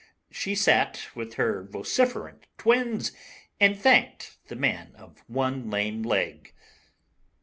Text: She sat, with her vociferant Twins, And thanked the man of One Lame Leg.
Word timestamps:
She 0.31 0.55
sat, 0.55 1.09
with 1.13 1.35
her 1.35 1.63
vociferant 1.63 2.47
Twins, 2.57 3.11
And 3.59 3.77
thanked 3.77 4.35
the 4.47 4.55
man 4.55 4.93
of 4.95 5.23
One 5.27 5.69
Lame 5.69 6.01
Leg. 6.01 6.55